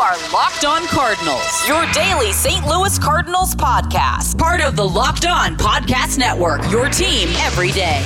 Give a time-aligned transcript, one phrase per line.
[0.00, 2.66] are Locked On Cardinals, your daily St.
[2.66, 4.38] Louis Cardinals podcast.
[4.38, 8.02] Part of the Locked On Podcast Network, your team every day.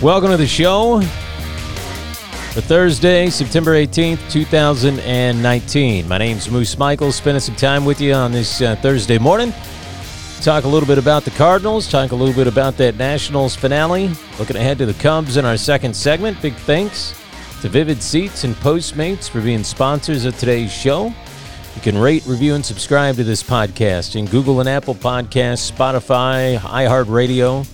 [0.00, 1.02] Welcome to the show
[2.52, 6.08] for Thursday, September 18th, 2019.
[6.08, 9.52] My name's Moose Michaels, spending some time with you on this uh, Thursday morning.
[10.40, 14.10] Talk a little bit about the Cardinals, talk a little bit about that Nationals finale,
[14.38, 16.40] looking ahead to the Cubs in our second segment.
[16.40, 17.21] Big thanks
[17.62, 21.14] to Vivid Seats and Postmates for being sponsors of today's show.
[21.76, 26.58] You can rate, review, and subscribe to this podcast in Google and Apple Podcasts, Spotify,
[26.58, 27.64] iHeartRadio,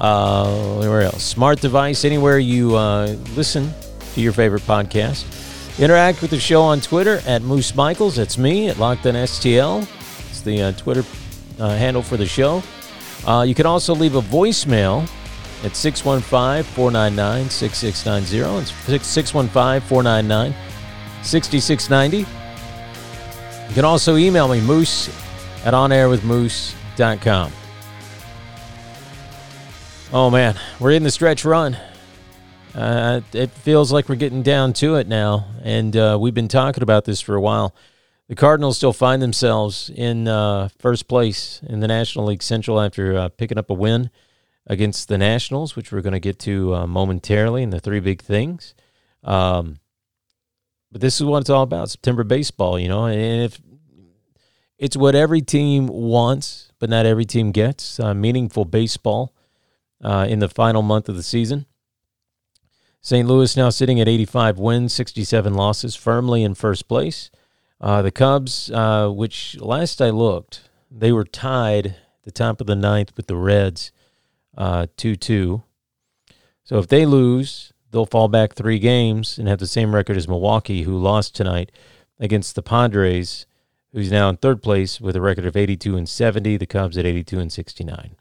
[0.00, 1.22] uh, else?
[1.22, 3.70] Smart device, anywhere you uh, listen
[4.14, 5.78] to your favorite podcast.
[5.78, 8.16] Interact with the show on Twitter at Moose Michaels.
[8.16, 9.82] That's me at Locked On STL.
[10.28, 11.04] It's the uh, Twitter
[11.60, 12.64] uh, handle for the show.
[13.24, 15.08] Uh, you can also leave a voicemail
[15.64, 18.94] at 615 499 6690.
[18.94, 20.54] It's 615 499
[21.22, 22.18] 6690.
[23.68, 25.08] You can also email me, moose
[25.64, 27.52] at onairwithmoose.com.
[30.12, 31.76] Oh man, we're in the stretch run.
[32.74, 36.82] Uh, it feels like we're getting down to it now, and uh, we've been talking
[36.82, 37.74] about this for a while.
[38.28, 43.16] The Cardinals still find themselves in uh, first place in the National League Central after
[43.16, 44.10] uh, picking up a win
[44.66, 48.22] against the Nationals, which we're going to get to uh, momentarily in the three big
[48.22, 48.74] things.
[49.24, 49.78] Um,
[50.92, 53.60] but this is what it's all about September baseball, you know, and if
[54.78, 59.34] it's what every team wants, but not every team gets uh, meaningful baseball
[60.02, 61.66] uh, in the final month of the season.
[63.02, 63.26] St.
[63.26, 67.30] Louis now sitting at 85 wins, 67 losses, firmly in first place.
[67.80, 72.66] Uh, the Cubs, uh, which last I looked, they were tied at the top of
[72.66, 73.90] the ninth with the Reds,
[74.60, 75.62] uh, 2 2.
[76.64, 80.28] So if they lose, they'll fall back three games and have the same record as
[80.28, 81.72] Milwaukee, who lost tonight
[82.20, 83.46] against the Padres,
[83.92, 86.58] who's now in third place with a record of 82 and 70.
[86.58, 88.16] The Cubs at 82 and 69.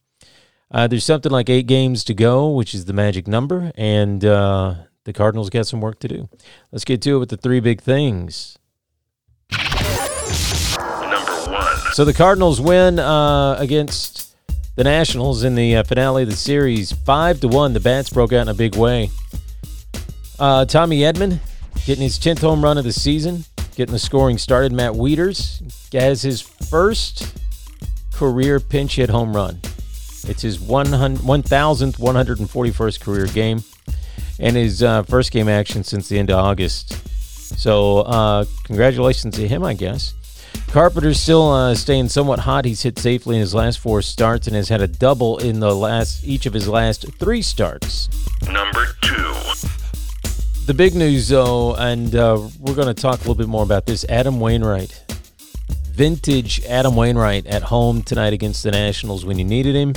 [0.72, 4.76] Uh, there's something like eight games to go, which is the magic number, and uh,
[5.04, 6.30] the Cardinals got some work to do.
[6.72, 8.58] Let's get to it with the three big things.
[9.52, 9.66] Number
[11.52, 11.94] one.
[11.94, 14.29] So the Cardinals win uh, against
[14.80, 17.74] the Nationals in the uh, finale of the series, five to one.
[17.74, 19.10] The bats broke out in a big way.
[20.40, 21.40] Uh, Tommy Edman
[21.86, 23.44] getting his tenth home run of the season,
[23.76, 24.72] getting the scoring started.
[24.72, 27.38] Matt Wieters has his first
[28.14, 29.60] career pinch hit home run.
[30.26, 33.62] It's his 100, 1,141st career game
[34.40, 36.94] and his uh, first game action since the end of August.
[37.60, 40.14] So, uh, congratulations to him, I guess.
[40.72, 42.64] Carpenter's still uh, staying somewhat hot.
[42.64, 45.76] He's hit safely in his last four starts and has had a double in the
[45.76, 48.08] last each of his last three starts.
[48.46, 49.34] Number two.
[50.68, 53.88] The big news, though, and uh, we're going to talk a little bit more about
[53.88, 54.06] this.
[54.08, 55.04] Adam Wainwright,
[55.92, 59.96] vintage Adam Wainwright at home tonight against the Nationals when you needed him,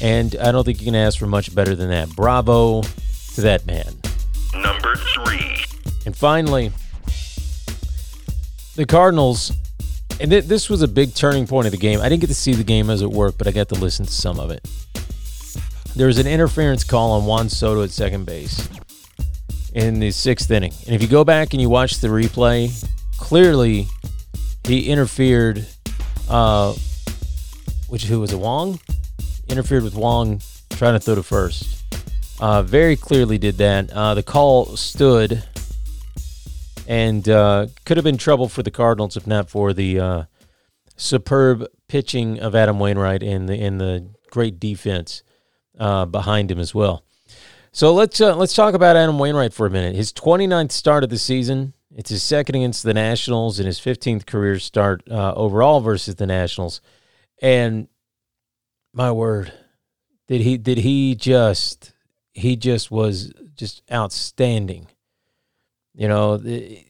[0.00, 2.14] and I don't think you can ask for much better than that.
[2.14, 3.96] Bravo to that man.
[4.54, 5.64] Number three.
[6.06, 6.70] And finally,
[8.76, 9.50] the Cardinals,
[10.20, 12.00] and th- this was a big turning point of the game.
[12.00, 14.06] I didn't get to see the game as it worked, but I got to listen
[14.06, 14.66] to some of it.
[15.94, 18.68] There was an interference call on Juan Soto at second base
[19.74, 20.72] in the sixth inning.
[20.86, 22.70] And if you go back and you watch the replay,
[23.16, 23.86] clearly
[24.64, 25.66] he interfered,
[26.28, 26.74] uh,
[27.88, 28.80] which who was it, Wong?
[29.48, 30.40] Interfered with Wong
[30.70, 31.84] trying to throw to first.
[32.40, 33.90] Uh, very clearly did that.
[33.90, 35.42] Uh, the call stood
[36.88, 40.24] and uh, could have been trouble for the Cardinals if not for the uh,
[40.96, 45.22] superb pitching of Adam Wainwright and the and the great defense
[45.78, 47.04] uh, behind him as well.
[47.72, 49.94] So let's uh, let's talk about Adam Wainwright for a minute.
[49.94, 51.74] His 29th start of the season.
[51.94, 56.26] It's his second against the Nationals and his 15th career start uh, overall versus the
[56.26, 56.80] Nationals.
[57.42, 57.88] And
[58.94, 59.52] my word,
[60.26, 61.92] did he did he just
[62.32, 64.86] he just was just outstanding.
[65.98, 66.86] You know, the,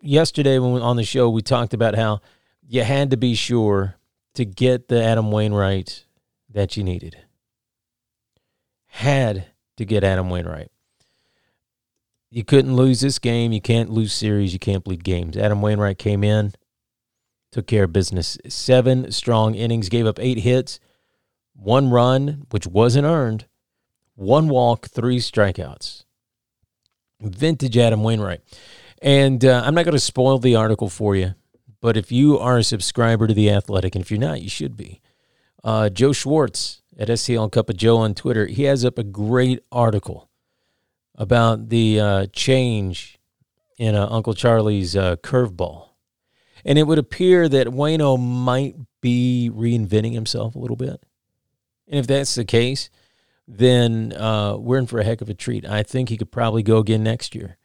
[0.00, 2.20] yesterday when we, on the show we talked about how
[2.66, 3.94] you had to be sure
[4.34, 6.06] to get the Adam Wainwright
[6.50, 7.16] that you needed.
[8.88, 9.46] Had
[9.76, 10.72] to get Adam Wainwright.
[12.28, 13.52] You couldn't lose this game.
[13.52, 14.52] You can't lose series.
[14.52, 15.36] You can't bleed games.
[15.36, 16.52] Adam Wainwright came in,
[17.52, 18.38] took care of business.
[18.48, 20.80] Seven strong innings, gave up eight hits,
[21.54, 23.46] one run, which wasn't earned,
[24.16, 26.05] one walk, three strikeouts.
[27.20, 28.40] Vintage Adam Wainwright.
[29.02, 31.34] And uh, I'm not going to spoil the article for you,
[31.80, 34.76] but if you are a subscriber to The Athletic, and if you're not, you should
[34.76, 35.00] be,
[35.62, 39.60] uh, Joe Schwartz at STL Cup of Joe on Twitter, he has up a great
[39.70, 40.30] article
[41.14, 43.18] about the uh, change
[43.78, 45.88] in uh, Uncle Charlie's uh, curveball.
[46.64, 51.04] And it would appear that Wayno might be reinventing himself a little bit.
[51.86, 52.90] And if that's the case,
[53.48, 55.64] then uh, we're in for a heck of a treat.
[55.64, 57.58] I think he could probably go again next year.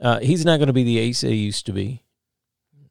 [0.00, 2.02] Uh, he's not going to be the ace he used to be.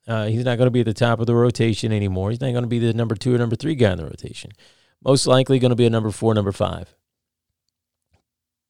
[0.07, 2.29] Uh, he's not going to be at the top of the rotation anymore.
[2.29, 4.51] He's not going to be the number two or number three guy in the rotation.
[5.03, 6.95] Most likely going to be a number four, number five.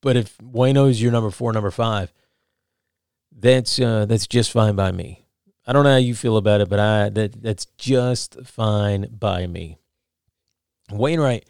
[0.02, 2.14] But if Wayno is your number four, number five,
[3.38, 5.26] that's uh, that's just fine by me.
[5.68, 9.48] I don't know how you feel about it, but I that that's just fine by
[9.48, 9.80] me.
[10.92, 11.48] Wainwright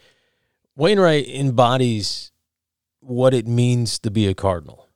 [0.75, 2.31] Wainwright embodies
[2.99, 4.87] what it means to be a Cardinal.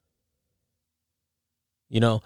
[1.90, 2.22] You know,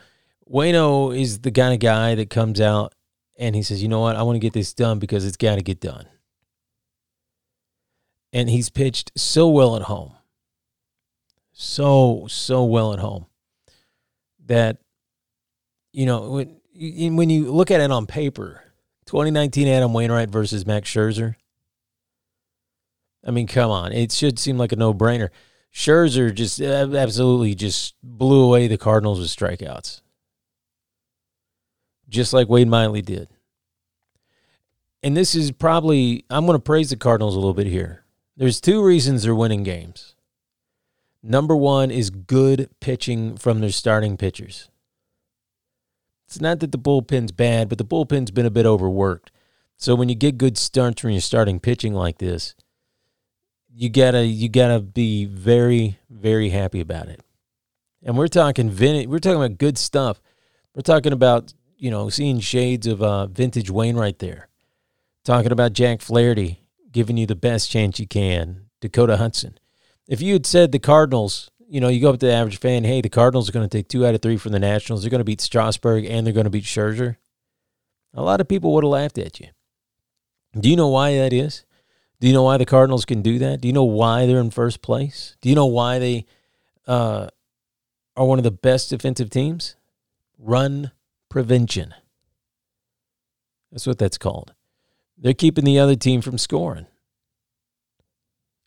[0.50, 2.94] Wayno is the kind of guy that comes out
[3.38, 5.56] and he says, you know what, I want to get this done because it's got
[5.56, 6.08] to get done.
[8.32, 10.14] And he's pitched so well at home.
[11.52, 13.28] So, so well at home
[14.46, 14.80] that,
[15.92, 18.64] you know, when, when you look at it on paper,
[19.06, 21.36] 2019 Adam Wainwright versus Max Scherzer,
[23.26, 23.92] I mean, come on.
[23.94, 25.30] It should seem like a no brainer.
[25.74, 30.02] Scherzer just uh, absolutely just blew away the Cardinals with strikeouts
[32.14, 33.28] just like Wade Miley did.
[35.02, 38.06] And this is probably, I'm going to praise the Cardinals a little bit here.
[38.38, 40.16] There's two reasons they're winning games.
[41.22, 44.70] Number one is good pitching from their starting pitchers.
[46.28, 49.32] It's not that the bullpen's bad, but the bullpen's been a bit overworked.
[49.78, 52.56] So when you get good starts from your starting pitching like this,
[53.76, 57.22] you gotta you gotta be very very happy about it.
[58.02, 59.08] And we're talking vintage.
[59.08, 60.22] we're talking about good stuff.
[60.76, 61.54] We're talking about
[61.84, 64.48] you know, seeing shades of uh, vintage Wainwright there.
[65.26, 68.70] Talking about Jack Flaherty giving you the best chance you can.
[68.80, 69.58] Dakota Hudson.
[70.08, 72.86] If you had said the Cardinals, you know, you go up to the average fan,
[72.86, 75.02] hey, the Cardinals are going to take two out of three from the Nationals.
[75.02, 77.18] They're going to beat Strasburg and they're going to beat Scherzer.
[78.14, 79.48] A lot of people would have laughed at you.
[80.58, 81.66] Do you know why that is?
[82.24, 83.60] Do you know why the Cardinals can do that?
[83.60, 85.36] Do you know why they're in first place?
[85.42, 86.26] Do you know why they
[86.88, 87.28] uh,
[88.16, 89.76] are one of the best defensive teams?
[90.40, 90.92] Run
[91.28, 91.94] prevention.
[93.74, 94.54] That's what that's called.
[95.18, 96.86] They're keeping the other team from scoring.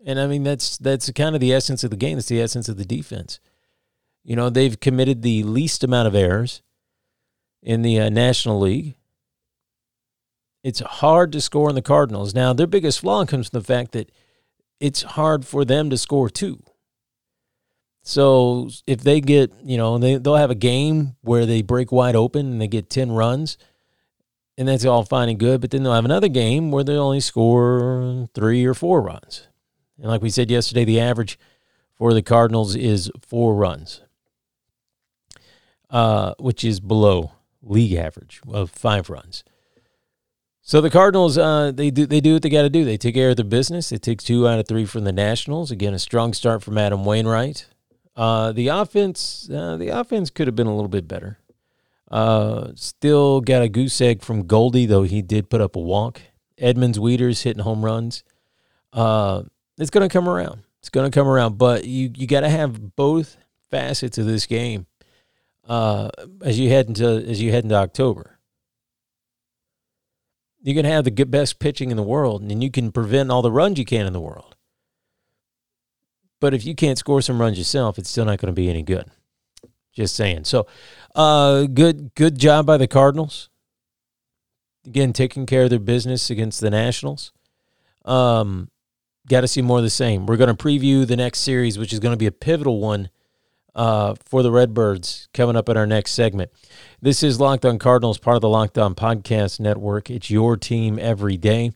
[0.05, 2.19] And I mean that's that's kind of the essence of the game.
[2.19, 3.41] It's the essence of the defense.
[4.23, 6.61] You know, they've committed the least amount of errors
[7.63, 8.97] in the uh, National League.
[10.67, 12.35] It's hard to score in the Cardinals.
[12.35, 14.11] Now, their biggest flaw comes from the fact that
[14.81, 16.61] it's hard for them to score too.
[18.03, 22.17] So if they get, you know, they, they'll have a game where they break wide
[22.17, 23.57] open and they get 10 runs,
[24.59, 25.61] and that's all fine and good.
[25.61, 29.47] But then they'll have another game where they only score three or four runs.
[29.99, 31.39] And like we said yesterday, the average
[31.95, 34.01] for the Cardinals is four runs,
[35.91, 37.31] uh, which is below
[37.63, 39.45] league average of five runs.
[40.69, 42.85] So the Cardinals, uh, they do they do what they got to do.
[42.85, 43.91] They take care of their business.
[43.91, 45.71] They take two out of three from the Nationals.
[45.71, 47.67] Again, a strong start from Adam Wainwright.
[48.17, 51.39] Uh, the offense, uh, the offense could have been a little bit better.
[52.11, 56.21] Uh, still got a goose egg from Goldie, though he did put up a walk.
[56.59, 58.25] Edmonds, Wieters hitting home runs.
[58.93, 59.45] Uh,
[59.79, 60.65] it's going to come around.
[60.81, 63.37] It's going to come around, but you you got to have both
[63.71, 64.87] facets of this game
[65.69, 66.11] uh,
[66.43, 68.36] as you head into as you head into October.
[70.67, 73.53] You can have the best pitching in the world, and you can prevent all the
[73.53, 74.57] runs you can in the world.
[76.41, 78.83] But if you can't score some runs yourself, it's still not going to be any
[78.83, 79.05] good.
[79.93, 80.43] Just saying.
[80.43, 80.67] So,
[81.15, 83.49] uh, good good job by the Cardinals.
[84.85, 87.33] Again, taking care of their business against the Nationals.
[88.05, 88.69] Um,
[89.29, 90.27] got to see more of the same.
[90.27, 93.11] We're going to preview the next series, which is going to be a pivotal one
[93.77, 96.51] uh, for the Redbirds coming up in our next segment.
[97.03, 100.11] This is Locked On Cardinals, part of the Locked On Podcast Network.
[100.11, 101.73] It's your team every day.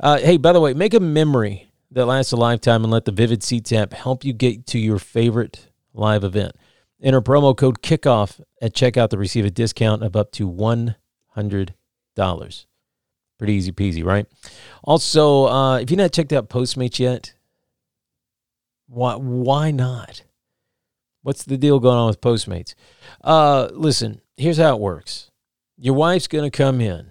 [0.00, 3.12] Uh, hey, by the way, make a memory that lasts a lifetime and let the
[3.12, 6.56] Vivid Seats app help you get to your favorite live event.
[7.00, 10.96] Enter promo code KICKOFF at checkout to receive a discount of up to $100.
[13.38, 14.26] Pretty easy peasy, right?
[14.82, 17.34] Also, uh, if you've not checked out Postmates yet,
[18.88, 20.22] why, why not?
[21.26, 22.76] What's the deal going on with Postmates?
[23.20, 25.32] Uh, listen, here's how it works
[25.76, 27.10] your wife's going to come in,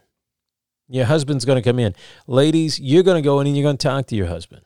[0.87, 1.93] your husband's going to come in.
[2.25, 4.61] Ladies, you're going to go in and you're going to talk to your husband.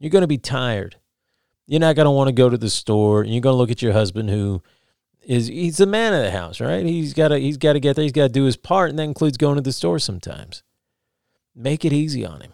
[0.00, 0.96] You're going to be tired.
[1.68, 3.22] You're not going to want to go to the store.
[3.22, 4.64] And you're going to look at your husband who
[5.22, 6.84] is he's the man of the house, right?
[6.84, 8.02] He's got to he's got to get there.
[8.02, 10.64] He's got to do his part, and that includes going to the store sometimes.
[11.54, 12.52] Make it easy on him.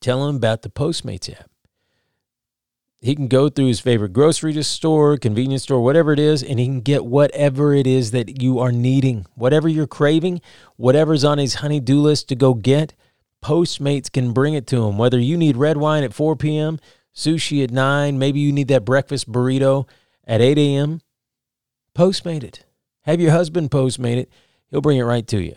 [0.00, 1.51] Tell him about the Postmates app.
[3.02, 6.66] He can go through his favorite grocery store, convenience store, whatever it is, and he
[6.66, 10.40] can get whatever it is that you are needing, whatever you're craving,
[10.76, 12.94] whatever's on his honey-do list to go get.
[13.44, 14.98] Postmates can bring it to him.
[14.98, 16.78] Whether you need red wine at 4 p.m.,
[17.14, 19.88] sushi at 9, maybe you need that breakfast burrito
[20.26, 21.00] at 8 a.m.,
[21.94, 22.64] Postmate it.
[23.02, 24.30] Have your husband postmate it.
[24.70, 25.56] He'll bring it right to you.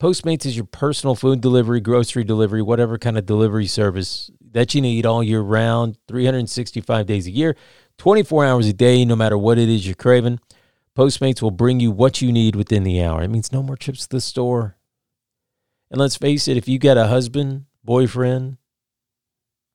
[0.00, 4.80] Postmates is your personal food delivery, grocery delivery, whatever kind of delivery service that you
[4.80, 7.54] need all year round, 365 days a year,
[7.98, 10.40] 24 hours a day, no matter what it is you're craving.
[10.96, 13.22] Postmates will bring you what you need within the hour.
[13.22, 14.78] It means no more trips to the store.
[15.90, 18.56] And let's face it, if you got a husband, boyfriend,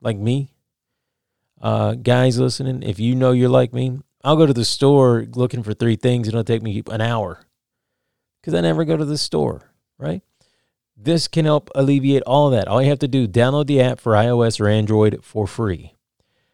[0.02, 0.52] like me,
[1.62, 5.62] uh, guys listening, if you know you're like me, I'll go to the store looking
[5.62, 6.28] for three things.
[6.28, 7.46] And it'll take me an hour
[8.42, 10.24] because I never go to the store, right?
[11.04, 12.68] This can help alleviate all that.
[12.68, 15.96] All you have to do, download the app for iOS or Android for free.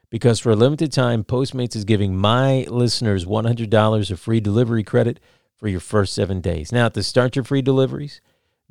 [0.10, 5.20] Because for a limited time, Postmates is giving my listeners $100 of free delivery credit
[5.58, 6.72] for your first seven days.
[6.72, 8.22] Now, to start your free deliveries,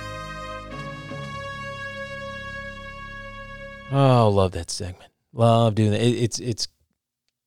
[3.93, 5.11] Oh, love that segment.
[5.35, 6.01] Love doing that.
[6.01, 6.69] It, it's it's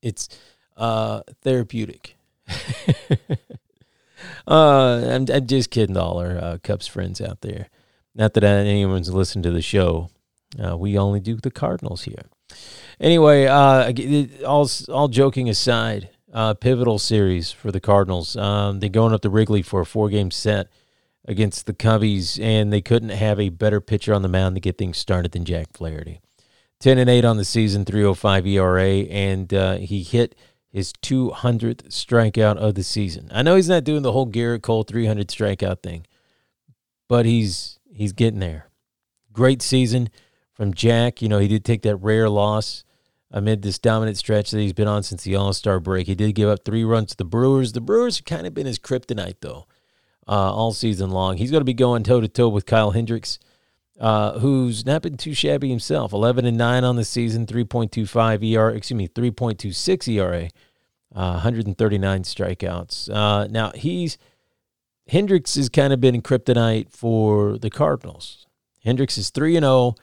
[0.03, 0.29] it's
[0.77, 2.17] uh, therapeutic.
[4.47, 7.69] uh, I'm, I'm just kidding, all our uh, Cubs friends out there.
[8.13, 10.09] Not that anyone's listened to the show.
[10.63, 12.25] Uh, we only do the Cardinals here.
[12.99, 13.91] Anyway, uh,
[14.47, 18.37] all all joking aside, uh, pivotal series for the Cardinals.
[18.37, 20.67] Um, they're going up to Wrigley for a four game set
[21.27, 24.77] against the Cubbies, and they couldn't have a better pitcher on the mound to get
[24.77, 26.21] things started than Jack Flaherty.
[26.79, 30.35] 10 and 8 on the season, 305 ERA, and uh, he hit
[30.69, 33.29] his 200th strikeout of the season.
[33.31, 36.05] I know he's not doing the whole Gerrit Cole 300 strikeout thing,
[37.07, 38.67] but he's he's getting there.
[39.31, 40.09] Great season
[40.53, 41.21] from Jack.
[41.21, 42.83] You know, he did take that rare loss
[43.31, 46.07] amid this dominant stretch that he's been on since the All Star break.
[46.07, 47.73] He did give up three runs to the Brewers.
[47.73, 49.67] The Brewers have kind of been his kryptonite, though,
[50.27, 51.37] uh, all season long.
[51.37, 53.39] He's going to be going toe to toe with Kyle Hendricks,
[53.99, 56.13] uh, who's not been too shabby himself.
[56.13, 60.49] 11 and 9 on the season, 3.25 ERA, excuse me, 3.26 ERA,
[61.15, 63.09] uh, 139 strikeouts.
[63.13, 64.17] Uh, now, he's.
[65.07, 68.47] Hendricks has kind of been kryptonite for the Cardinals.
[68.83, 69.95] Hendricks is 3 and 0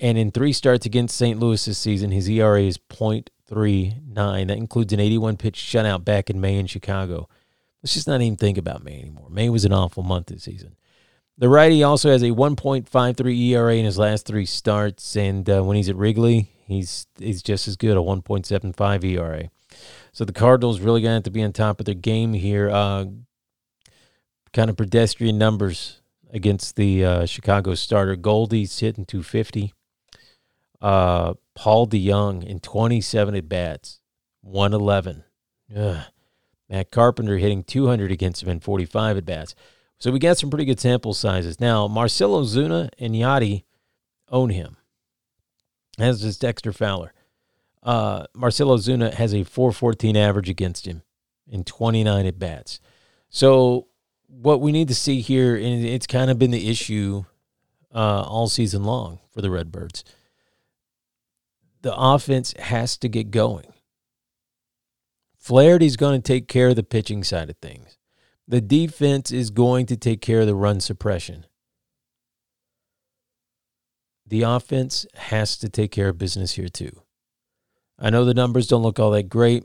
[0.00, 1.38] and in three starts against St.
[1.38, 4.04] Louis this season, his ERA is .39.
[4.14, 7.28] That includes an 81 pitch shutout back in May in Chicago.
[7.82, 9.28] Let's just not even think about May anymore.
[9.30, 10.76] May was an awful month this season.
[11.40, 15.74] The righty also has a 1.53 ERA in his last three starts, and uh, when
[15.74, 19.50] he's at Wrigley, he's he's just as good, a 1.75 ERA.
[20.12, 22.68] So the Cardinals really going to have to be on top of their game here.
[22.68, 23.06] Uh,
[24.52, 28.16] kind of pedestrian numbers against the uh, Chicago starter.
[28.16, 29.72] Goldie's hitting 250.
[30.82, 34.00] Uh, Paul DeJong in 27 at bats,
[34.42, 35.24] 111.
[35.74, 36.04] Ugh.
[36.68, 39.54] Matt Carpenter hitting 200 against him in 45 at bats.
[40.00, 41.60] So we got some pretty good sample sizes.
[41.60, 43.64] Now, Marcell Ozuna and Yadi
[44.30, 44.78] own him,
[45.98, 47.12] as does Dexter Fowler.
[47.82, 51.02] Uh, Marcell Ozuna has a 414 average against him
[51.46, 52.80] in 29 at bats.
[53.28, 53.88] So
[54.26, 57.24] what we need to see here, and it's kind of been the issue
[57.94, 60.02] uh, all season long for the Redbirds.
[61.82, 63.72] The offense has to get going.
[65.36, 67.98] Flaherty's going to take care of the pitching side of things.
[68.50, 71.46] The defense is going to take care of the run suppression.
[74.26, 76.90] The offense has to take care of business here too.
[77.96, 79.62] I know the numbers don't look all that great.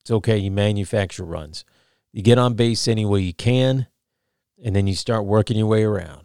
[0.00, 0.38] It's okay.
[0.38, 1.66] You manufacture runs.
[2.10, 3.86] You get on base any way you can,
[4.64, 6.24] and then you start working your way around.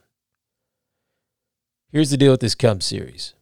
[1.91, 3.33] Here's the deal with this Cubs series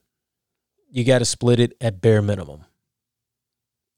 [0.89, 2.65] you got to split it at bare minimum.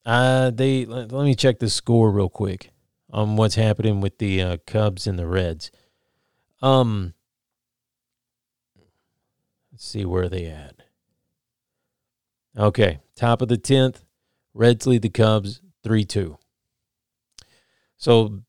[0.05, 2.71] Uh, they let, let me check the score real quick
[3.09, 5.71] on what's happening with the uh, Cubs and the Reds.
[6.61, 7.13] Um,
[9.71, 10.75] let's see where they at.
[12.57, 14.03] Okay, top of the tenth,
[14.53, 16.37] Reds lead the Cubs three two.
[17.97, 18.41] So,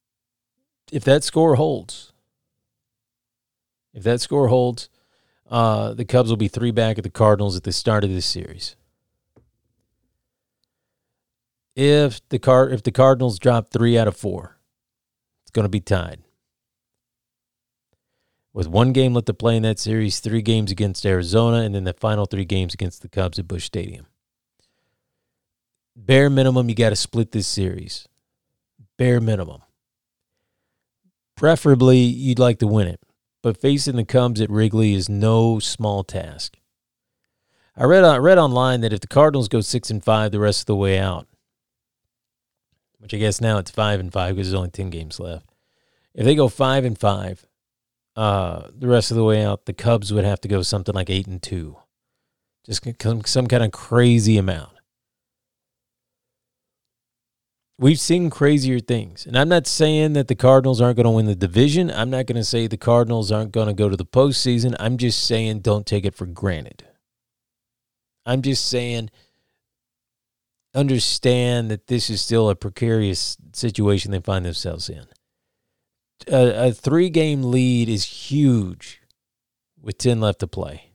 [0.92, 2.12] if that score holds,
[3.92, 4.88] if that score holds,
[5.48, 8.26] uh, the Cubs will be three back at the Cardinals at the start of this
[8.26, 8.76] series.
[11.76, 14.58] If the car if the Cardinals drop three out of four,
[15.42, 16.22] it's going to be tied.
[18.52, 21.84] With one game left to play in that series, three games against Arizona, and then
[21.84, 24.06] the final three games against the Cubs at Busch Stadium.
[25.94, 28.08] Bare minimum, you got to split this series.
[28.96, 29.62] Bare minimum.
[31.36, 33.00] Preferably, you'd like to win it,
[33.42, 36.58] but facing the Cubs at Wrigley is no small task.
[37.76, 40.62] I read I read online that if the Cardinals go six and five the rest
[40.62, 41.28] of the way out,
[43.00, 45.46] which I guess now it's five and five because there's only ten games left.
[46.14, 47.46] If they go five and five,
[48.14, 51.10] uh, the rest of the way out, the Cubs would have to go something like
[51.10, 51.76] eight and two,
[52.64, 54.72] just some some kind of crazy amount.
[57.78, 61.24] We've seen crazier things, and I'm not saying that the Cardinals aren't going to win
[61.24, 61.90] the division.
[61.90, 64.76] I'm not going to say the Cardinals aren't going to go to the postseason.
[64.78, 66.84] I'm just saying don't take it for granted.
[68.26, 69.08] I'm just saying
[70.74, 75.04] understand that this is still a precarious situation they find themselves in.
[76.28, 79.00] A, a three game lead is huge
[79.80, 80.92] with 10 left to play.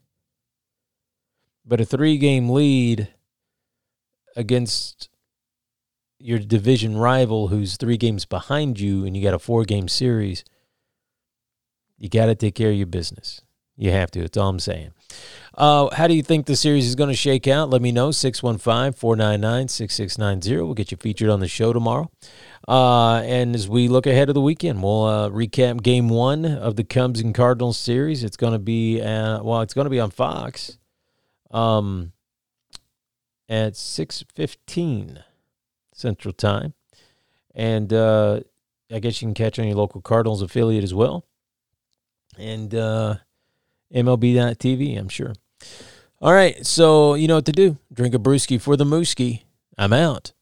[1.66, 3.10] But a three game lead
[4.36, 5.10] against
[6.20, 10.44] your division rival who's three games behind you and you got a four game series,
[11.98, 13.42] you got to take care of your business.
[13.78, 14.22] You have to.
[14.22, 14.92] That's all I'm saying.
[15.58, 17.70] Uh, how do you think the series is going to shake out?
[17.70, 18.12] Let me know.
[18.12, 20.62] 615 499 6690.
[20.62, 22.12] We'll get you featured on the show tomorrow.
[22.68, 26.76] Uh, and as we look ahead of the weekend, we'll uh, recap game one of
[26.76, 28.24] the Cubs and Cardinals series.
[28.24, 30.78] It's going to be, uh, well, it's going to be on Fox
[31.52, 32.12] um,
[33.48, 35.24] at 615
[35.94, 36.74] Central Time.
[37.54, 38.41] And uh,
[38.91, 41.26] I guess you can catch on your local Cardinals affiliate as well.
[42.38, 43.15] And, uh,
[43.94, 45.34] MLB.TV, I'm sure.
[46.26, 47.78] All right, so you know what to do.
[47.94, 49.44] Drink a brewski for the mooski.
[49.78, 50.34] I'm out.